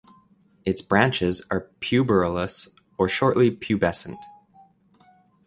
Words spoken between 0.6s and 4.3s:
Its branches are puberulous or shortly pubescent.